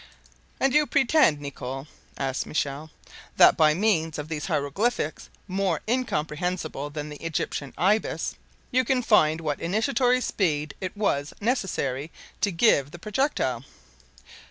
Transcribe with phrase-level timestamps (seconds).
[0.59, 1.85] "And you pretend, Nicholl,"
[2.17, 2.89] asked Michel,
[3.37, 8.33] "that by means of these hieroglyphics, more incomprehensible than the Egyptian Ibis,
[8.71, 12.11] you can find what initiatory speed it was necessary
[12.41, 13.63] to give the projectile?"